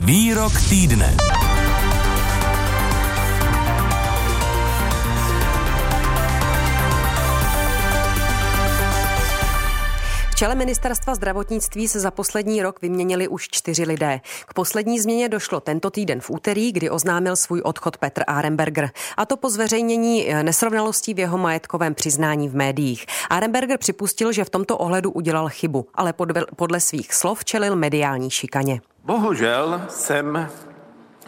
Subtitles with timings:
[0.00, 1.12] Výrok týdne.
[10.40, 14.20] Čele ministerstva zdravotnictví se za poslední rok vyměnili už čtyři lidé.
[14.46, 18.90] K poslední změně došlo tento týden v úterý, kdy oznámil svůj odchod Petr Arenberger.
[19.16, 23.06] A to po zveřejnění eh, nesrovnalostí v jeho majetkovém přiznání v médiích.
[23.30, 26.14] Arenberger připustil, že v tomto ohledu udělal chybu, ale
[26.56, 28.80] podle svých slov čelil mediální šikaně.
[29.04, 30.48] Bohužel jsem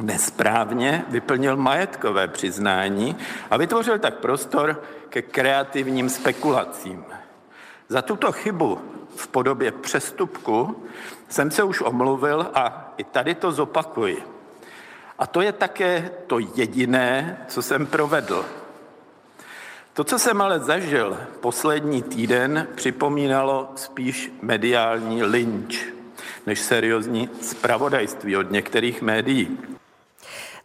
[0.00, 3.16] nesprávně vyplnil majetkové přiznání
[3.50, 7.04] a vytvořil tak prostor ke kreativním spekulacím.
[7.92, 8.78] Za tuto chybu
[9.16, 10.84] v podobě přestupku
[11.28, 14.22] jsem se už omluvil a i tady to zopakuji.
[15.18, 18.44] A to je také to jediné, co jsem provedl.
[19.92, 25.84] To, co jsem ale zažil poslední týden, připomínalo spíš mediální lynč
[26.46, 29.58] než seriózní zpravodajství od některých médií.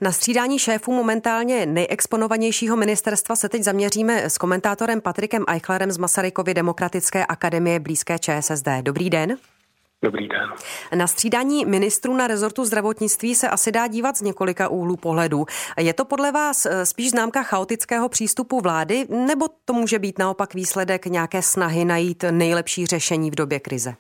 [0.02, 6.54] Na střídání šéfů momentálně nejexponovanějšího ministerstva se teď zaměříme s komentátorem Patrikem Eichlerem z Masarykovy
[6.54, 8.68] demokratické akademie blízké ČSSD.
[8.82, 9.38] Dobrý den.
[10.02, 10.50] Dobrý den.
[10.96, 15.46] Na střídání ministrů na rezortu zdravotnictví se asi dá dívat z několika úhlů pohledu.
[15.78, 20.54] Je to podle vás eh, spíš známka chaotického přístupu vlády, nebo to může být naopak
[20.54, 23.96] výsledek nějaké snahy najít nejlepší řešení v době krize?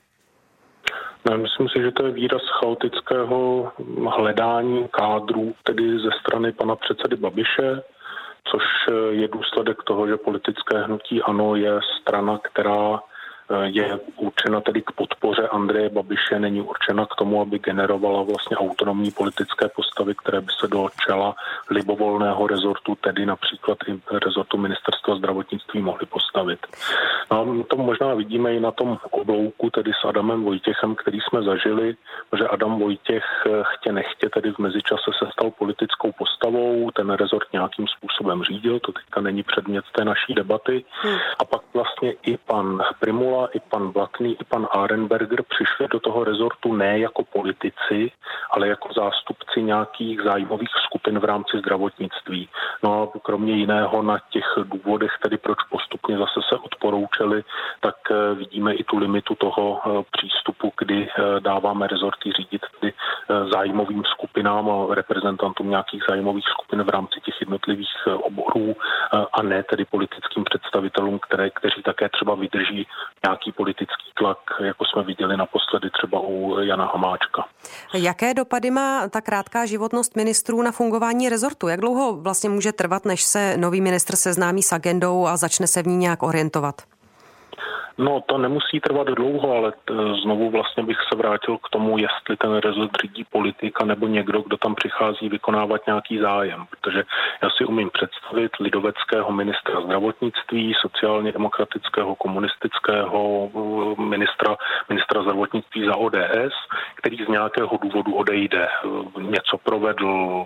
[1.35, 3.71] Myslím si, že to je výraz chaotického
[4.09, 7.83] hledání kádrů, tedy ze strany pana předsedy Babiše,
[8.51, 8.63] což
[9.09, 12.99] je důsledek toho, že politické hnutí ANO je strana, která
[13.63, 19.11] je určena tedy k podpoře Andreje Babiše, není určena k tomu, aby generovala vlastně autonomní
[19.11, 21.35] politické postavy, které by se do čela
[21.69, 26.59] libovolného rezortu, tedy například i rezortu ministerstva zdravotnictví mohly postavit.
[27.31, 31.43] No a to možná vidíme i na tom oblouku, tedy s Adamem Vojtěchem, který jsme
[31.43, 31.95] zažili,
[32.37, 37.53] že Adam Vojtěch eh, chtě nechtě tedy v mezičase se stal politickou postavou, ten rezort
[37.53, 40.85] nějakým způsobem řídil, to teďka není předmět té naší debaty.
[41.01, 41.17] Hmm.
[41.39, 45.99] A pak vlastně i pan Primula Prymula, i pan Blatný, i pan Arenberger přišli do
[45.99, 48.11] toho rezortu ne jako politici,
[48.51, 52.49] ale jako zástupci nějakých zájmových skupin v rámci zdravotnictví.
[52.83, 57.43] No a kromě jiného na těch důvodech, tedy proč postupně zase se odporoučeli,
[57.79, 62.93] tak eh, vidíme i tu limitu toho eh, přístupu, kdy eh, dáváme rezorty řídit tedy
[63.53, 68.75] zájmovým skupinám a reprezentantům nějakých zájmových skupin v rámci těch jednotlivých oborů
[69.33, 72.87] a ne tedy politickým představitelům, které, kteří také třeba vydrží
[73.27, 77.45] nějaký politický tlak, jako jsme viděli naposledy třeba u Jana Hamáčka.
[77.93, 81.67] Jaké dopady má ta krátká životnost ministrů na fungování rezortu?
[81.67, 85.83] Jak dlouho vlastně může trvat, než se nový ministr seznámí s agendou a začne se
[85.83, 86.81] v ní nějak orientovat?
[87.97, 89.93] No, to nemusí trvat dlouho, ale t-
[90.23, 94.57] znovu vlastně bych se vrátil k tomu, jestli ten rezort řídí politika nebo někdo, kdo
[94.57, 96.65] tam přichází vykonávat nějaký zájem.
[96.69, 97.03] Protože
[97.43, 103.49] já si umím představit lidoveckého ministra zdravotnictví, sociálně demokratického, komunistického
[103.99, 104.57] ministra,
[104.89, 106.53] ministra zdravotnictví za ODS,
[106.95, 108.67] který z nějakého důvodu odejde,
[109.21, 110.45] něco provedl,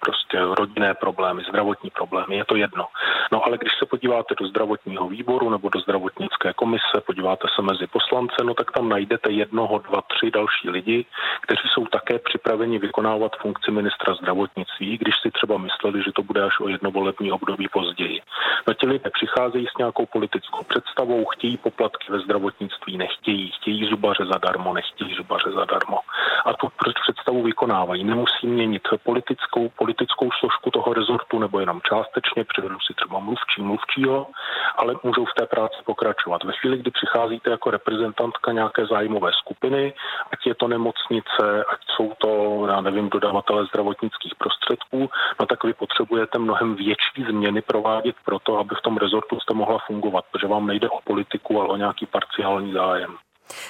[0.00, 2.86] prostě rodinné problémy, zdravotní problémy, je to jedno.
[3.32, 7.62] No ale když se podíváte do zdravotního výboru nebo do zdravotnické komise, komise, podíváte se
[7.62, 11.04] mezi poslance, no tak tam najdete jednoho, dva, tři další lidi,
[11.40, 16.42] kteří jsou také připraveni vykonávat funkci ministra zdravotnictví, když si třeba mysleli, že to bude
[16.42, 18.20] až o jedno volební období později.
[18.68, 24.24] No ti lidé přicházejí s nějakou politickou představou, chtějí poplatky ve zdravotnictví, nechtějí, chtějí zubaře
[24.32, 25.98] zadarmo, nechtějí zubaře zadarmo.
[26.44, 26.68] A tu
[27.02, 28.04] představu vykonávají.
[28.04, 34.26] Nemusí měnit politickou, politickou složku toho rezortu nebo jenom částečně, přivedou si třeba mluvčí, mluvčího,
[34.76, 36.44] ale můžou v té práci pokračovat.
[36.44, 39.94] Ve chvíli, kdy přicházíte jako reprezentantka nějaké zájmové skupiny,
[40.32, 45.10] ať je to nemocnice, ať jsou to, já nevím, dodavatele zdravotnických prostředků,
[45.40, 49.78] no tak vy potřebujete mnohem větší změny provádět proto, aby v tom rezortu jste mohla
[49.86, 53.16] fungovat, protože vám nejde o politiku, ale o nějaký parciální zájem.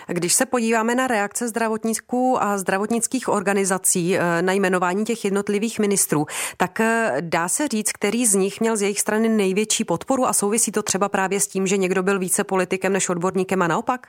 [0.07, 6.27] Když se podíváme na reakce zdravotníků a zdravotnických organizací eh, na jmenování těch jednotlivých ministrů,
[6.57, 10.33] tak eh, dá se říct, který z nich měl z jejich strany největší podporu a
[10.33, 14.07] souvisí to třeba právě s tím, že někdo byl více politikem než odborníkem a naopak?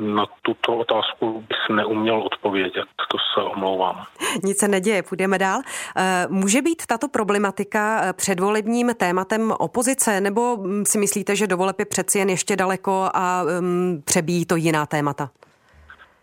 [0.00, 4.04] Na tuto otázku bych neuměl odpovědět, to se omlouvám.
[4.44, 5.60] Nic se neděje, půjdeme dál.
[5.96, 11.84] Eh, může být tato problematika předvolebním tématem opozice, nebo hm, si myslíte, že do je
[11.84, 15.30] přeci jen ještě daleko a um, přebíjí to jiná témata?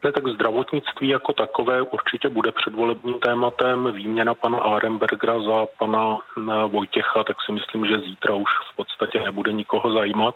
[0.04, 3.92] Ne, tak zdravotnictví jako takové určitě bude předvolebním tématem.
[3.94, 9.20] Výměna pana Arenbergera za pana eh, Vojtěcha, tak si myslím, že zítra už v podstatě
[9.20, 10.36] nebude nikoho zajímat,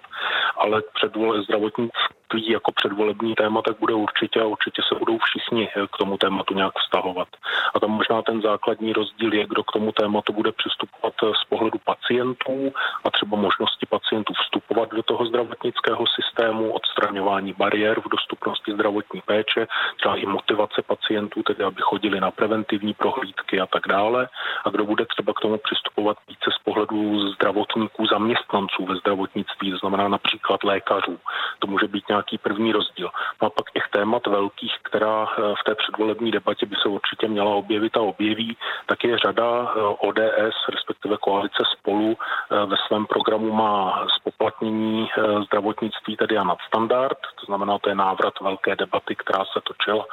[0.57, 5.69] ale předvole zdravotnictví zdravotnictví jako předvolební téma, tak bude určitě a určitě se budou všichni
[5.93, 7.27] k tomu tématu nějak vztahovat.
[7.75, 11.79] A tam možná ten základní rozdíl je, kdo k tomu tématu bude přistupovat z pohledu
[11.85, 12.73] pacientů
[13.03, 19.67] a třeba možnosti pacientů vstupovat do toho zdravotnického systému, odstraňování bariér v dostupnosti zdravotní péče,
[19.97, 24.29] třeba i motivace pacientů, tedy aby chodili na preventivní prohlídky a tak dále.
[24.65, 29.77] A kdo bude třeba k tomu přistupovat více z pohledu zdravotníků, zaměstnanců ve zdravotnictví, to
[29.77, 31.19] znamená například lékařů.
[31.59, 33.10] To může být nějaký první rozdíl.
[33.42, 37.27] No a pak těch témat velkých, která eh, v té předvolební debatě by se určitě
[37.27, 43.06] měla objevit a objeví, tak je řada eh, ODS, respektive koalice spolu eh, ve svém
[43.06, 45.10] programu má spoplatnění
[45.45, 50.06] zdravotnictví tedy a nadstandard, to znamená, to je návrat velké debaty, která se točila,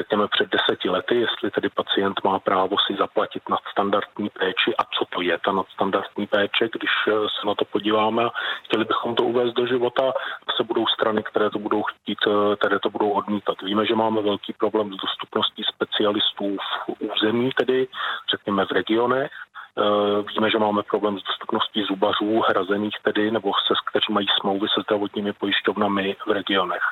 [0.00, 5.04] řekněme, před deseti lety, jestli tedy pacient má právo si zaplatit nadstandardní péči a co
[5.12, 6.90] to je ta nadstandardní péče, když
[7.34, 8.22] se na to podíváme.
[8.64, 10.12] Chtěli bychom to uvést do života,
[10.56, 12.18] se budou strany, které to budou chtít,
[12.58, 13.62] které to budou odmítat.
[13.62, 17.88] Víme, že máme velký problém s dostupností specialistů v území, tedy
[18.30, 19.49] řekněme v regionech, Eh,
[20.34, 24.80] víme, že máme problém s dostupností zubařů hrazených tedy, nebo se, kteří mají smlouvy se
[24.80, 26.82] zdravotními pojišťovnami v regionech.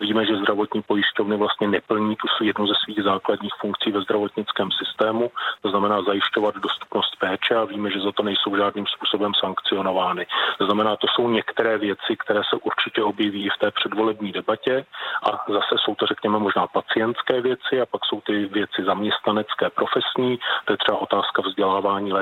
[0.00, 5.30] Víme, že zdravotní pojišťovny vlastně neplní tu jednu ze svých základních funkcí ve zdravotnickém systému,
[5.62, 10.26] to znamená zajišťovat dostupnost péče a víme, že za to nejsou žádným způsobem sankcionovány.
[10.58, 14.84] To znamená, to jsou některé věci, které se určitě objeví v té předvolební debatě
[15.22, 20.38] a zase jsou to, řekněme, možná pacientské věci a pak jsou ty věci zaměstnanecké, profesní,
[20.64, 22.12] to je třeba otázka vzdělávání.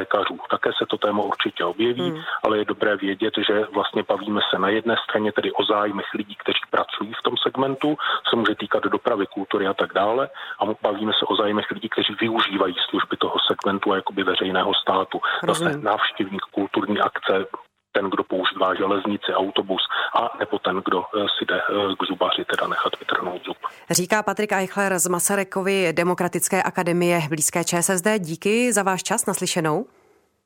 [0.50, 2.20] Také se to téma určitě objeví, hmm.
[2.42, 6.34] ale je dobré vědět, že vlastně bavíme se na jedné straně tedy o zájmech lidí,
[6.34, 7.96] kteří pracují v tom segmentu,
[8.30, 12.14] se může týkat dopravy, kultury a tak dále, a bavíme se o zájmech lidí, kteří
[12.20, 15.20] využívají služby toho segmentu a jakoby veřejného státu.
[15.46, 17.46] Zase návštěvník kulturní akce,
[17.92, 19.82] ten, kdo používá železnici, autobus,
[20.20, 23.56] a nebo ten, kdo eh, si jde eh, k zubaři teda nechat vytrhnout zub.
[23.90, 28.08] Říká Patrik Eichler z Masarykovy Demokratické akademie blízké ČSSD.
[28.18, 29.86] Díky za váš čas naslyšenou.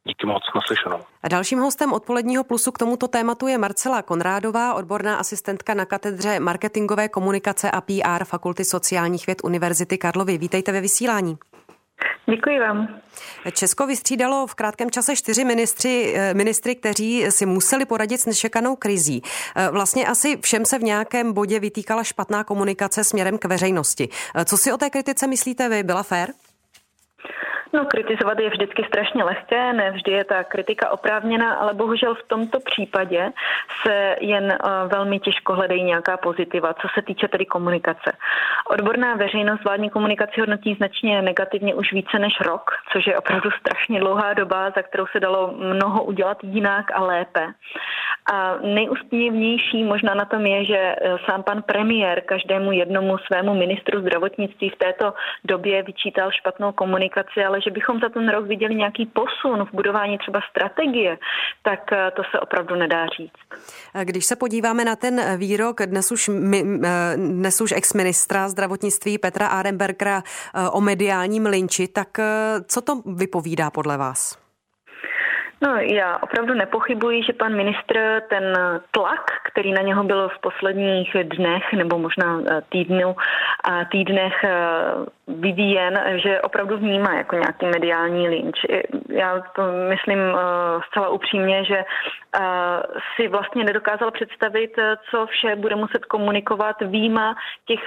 [0.06, 1.00] Díky moc, naslyšenou.
[1.22, 6.40] A dalším hostem odpoledního plusu k tomuto tématu je Marcela Konrádová, odborná asistentka na katedře
[6.40, 10.38] marketingové komunikace a PR Fakulty sociálních věd Univerzity Karlovy.
[10.38, 11.38] Vítejte ve vysílání.
[12.26, 12.88] Děkuji vám.
[13.52, 18.76] Česko vystřídalo v krátkém čase čtyři ministři, eh, ministry, kteří si museli poradit s nečekanou
[18.76, 19.22] krizí.
[19.56, 24.08] Eh, vlastně asi všem se v nějakém bodě vytýkala špatná komunikace směrem k veřejnosti.
[24.34, 25.82] Eh, co si o té kritice myslíte vy?
[25.82, 26.32] Byla fér?
[27.74, 32.28] No, kritizovat je vždycky strašně lehké, ne vždy je ta kritika oprávněná, ale bohužel v
[32.28, 33.32] tomto případě
[33.82, 38.12] se jen uh, velmi těžko hledají nějaká pozitiva, co se týče tedy komunikace.
[38.70, 44.00] Odborná veřejnost vládní komunikaci hodnotí značně negativně už více než rok, což je opravdu strašně
[44.00, 47.46] dlouhá doba, za kterou se dalo mnoho udělat jinak a lépe.
[48.32, 54.00] A nejúspěvnější možná na tom je, že eh, sám pan premiér každému jednomu svému ministru
[54.00, 59.06] zdravotnictví v této době vyčítal špatnou komunikaci, ale že bychom za ten rok viděli nějaký
[59.06, 61.18] posun v budování třeba strategie,
[61.62, 63.44] tak eh, to se opravdu nedá říct.
[64.04, 70.22] Když se podíváme na ten výrok dnes už, eh, dnes už ex-ministra zdravotnictví Petra Arenbergera
[70.72, 72.08] o mediálním linči, tak
[72.66, 74.43] co to vypovídá podle vás?
[75.60, 78.58] No, já opravdu nepochybuji, že pan ministr ten
[78.90, 83.16] tlak, který na něho byl v posledních dnech nebo možná eh, týdnu
[83.90, 84.50] týdnech eh,
[85.28, 88.56] vyvíjen, že opravdu vnímá jako nějaký mediální lynč.
[89.08, 90.38] Já to myslím eh,
[90.88, 91.84] zcela upřímně, že
[93.16, 94.70] si vlastně nedokázal představit,
[95.10, 97.80] co vše bude muset komunikovat výjima těch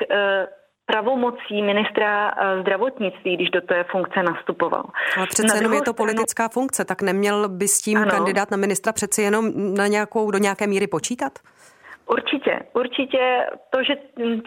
[0.88, 4.84] pravomocí ministra eh, zdravotnictví, když do té funkce nastupoval.
[5.18, 8.12] Ale přece na jenom je to politická funkce, tak neměl by s tím ano.
[8.12, 11.34] kandidát na ministra přeci jenom na nějakou, do nějaké míry počítat?
[12.10, 13.94] Určitě, určitě to, že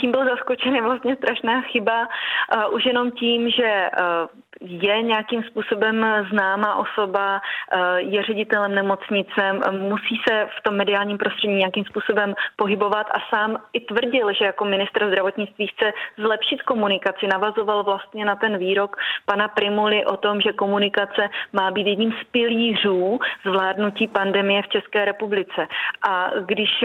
[0.01, 2.01] tím byl zaskočen, je vlastně strašná chyba.
[2.01, 4.29] Uh, už jenom tím, že uh,
[4.61, 11.55] je nějakým způsobem známá osoba, uh, je ředitelem nemocnice, musí se v tom mediálním prostředí
[11.55, 17.27] nějakým způsobem pohybovat a sám i tvrdil, že jako ministr zdravotnictví chce zlepšit komunikaci.
[17.27, 22.25] Navazoval vlastně na ten výrok pana Primuly o tom, že komunikace má být jedním z
[22.25, 25.67] pilířů zvládnutí pandemie v České republice.
[26.09, 26.85] A když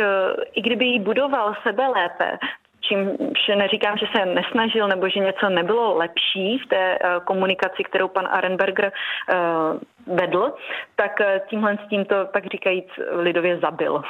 [0.53, 2.37] i kdyby ji budoval sebe lépe,
[2.87, 8.07] čímž neříkám, že se nesnažil nebo že něco nebylo lepší v té uh, komunikaci, kterou
[8.07, 10.53] pan Arenberger uh, vedl,
[10.95, 11.11] tak
[11.49, 14.01] tímhle s tím to, tak říkajíc, lidově zabil.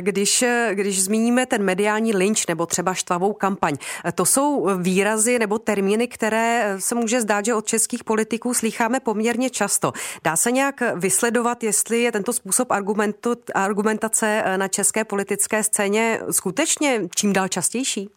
[0.00, 3.76] Když, když zmíníme ten mediální lynč nebo třeba štvavou kampaň,
[4.14, 9.50] to jsou výrazy nebo termíny, které se může zdát, že od českých politiků slýcháme poměrně
[9.50, 9.92] často.
[10.24, 17.00] Dá se nějak vysledovat, jestli je tento způsob argumentu, argumentace na české politické scéně skutečně
[17.16, 18.10] čím dál častější?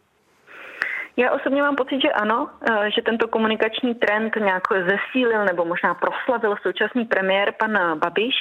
[1.17, 5.93] Já osobně mám pocit, že ano, eh, že tento komunikační trend nějak zesílil nebo možná
[5.93, 8.35] proslavil současný premiér pan Babiš.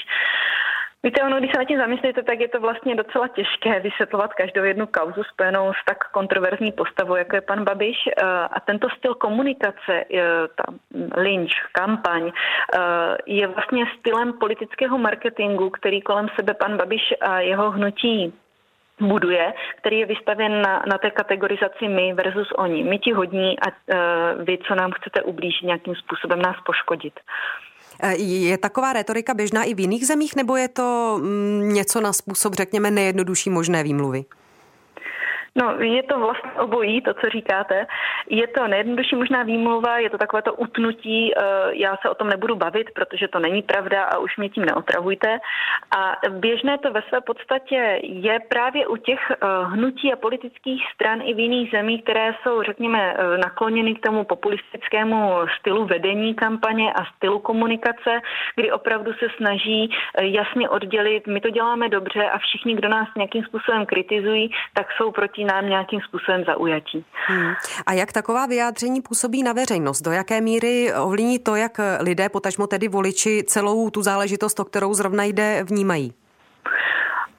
[1.03, 4.65] Víte, ono, když se na tím zamyslíte, tak je to vlastně docela těžké vysvětlovat každou
[4.65, 7.97] jednu kauzu spojenou s tak kontroverzní postavou, jako je pan Babiš.
[8.07, 10.25] Eh, a tento styl komunikace, eh,
[10.57, 10.65] ta
[11.17, 12.33] lynč, kampaň,
[13.27, 18.33] je vlastně stylem politického marketingu, který kolem sebe pan Babiš a jeho hnutí
[19.01, 22.85] buduje, který je vystavěn na, na té kategorizaci my versus oni.
[22.85, 27.21] My ti hodní a uh, vy, co nám chcete ublížit, nějakým způsobem nás poškodit.
[28.03, 32.13] E, je taková retorika běžná i v jiných zemích, nebo je to mm, něco na
[32.13, 34.25] způsob, řekněme, nejjednodušší možné výmluvy?
[35.61, 37.87] No, je to vlastně obojí, to, co říkáte.
[38.29, 42.29] Je to nejjednodušší možná výmluva, je to takové to utnutí, eh, já se o tom
[42.29, 45.39] nebudu bavit, protože to není pravda a už mě tím neotravujte.
[45.97, 51.23] A běžné to ve své podstatě je právě u těch eh, hnutí a politických stran
[51.25, 56.93] i v jiných zemích, které jsou, řekněme, eh, nakloněny k tomu populistickému stylu vedení kampaně
[56.93, 58.21] a stylu komunikace,
[58.57, 59.91] kdy opravdu se snaží
[60.21, 65.11] jasně oddělit, my to děláme dobře a všichni, kdo nás nějakým způsobem kritizují, tak jsou
[65.13, 67.05] proti proti nám nějakým způsobem zaujatí.
[67.27, 67.53] Hmm.
[67.87, 70.03] A jak taková vyjádření působí na veřejnost?
[70.03, 74.95] Do jaké míry ovlivní to, jak lidé, potažmo tedy voliči, celou tu záležitost, o kterou
[74.95, 76.13] zrovna jde, vnímají?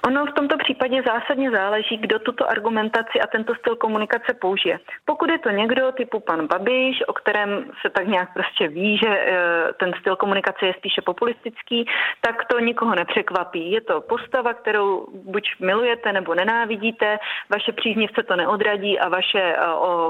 [0.08, 4.80] Ono v tomto případě zásadně záleží, kdo tuto argumentaci a tento styl komunikace použije.
[5.06, 9.10] Pokud je to někdo typu pan Babiš, o kterém se tak nějak prostě ví, že
[9.10, 9.34] e,
[9.80, 11.86] ten styl komunikace je spíše populistický,
[12.22, 13.72] tak to nikoho nepřekvapí.
[13.72, 19.68] Je to postava, kterou buď milujete nebo nenávidíte, vaše příznivce to neodradí a vaše e,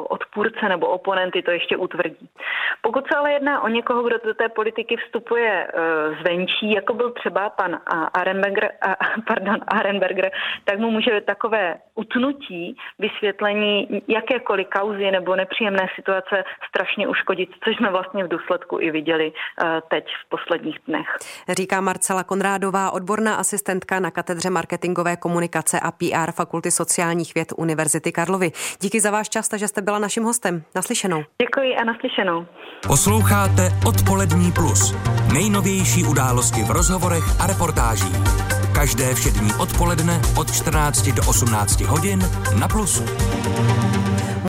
[0.09, 2.29] odpůrce nebo oponenty to ještě utvrdí.
[2.81, 5.69] Pokud se ale jedná o někoho, kdo do té politiky vstupuje e,
[6.21, 7.79] zvenčí, jako byl třeba pan
[8.13, 8.71] Arenberger,
[9.27, 10.31] pardon, Arenberger,
[10.63, 17.89] tak mu může takové utnutí, vysvětlení jakékoliv kauzy nebo nepříjemné situace strašně uškodit, což jsme
[17.91, 21.07] vlastně v důsledku i viděli eh, teď v posledních dnech.
[21.49, 28.11] Říká Marcela Konrádová, odborná asistentka na katedře marketingové komunikace a PR Fakulty sociálních věd Univerzity
[28.11, 28.51] Karlovy.
[28.81, 30.63] Díky za váš čas, že jste byla naším hostem.
[30.75, 31.23] Naslyšenou.
[31.41, 32.45] Děkuji a naslyšenou.
[32.87, 34.95] Posloucháte Odpolední plus.
[35.33, 38.60] Nejnovější události v rozhovorech a reportážích.
[38.81, 42.17] Každé všední odpoledne od 14 do 18 hodin
[42.57, 43.05] na Plusu.